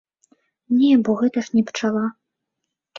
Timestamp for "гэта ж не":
1.21-1.63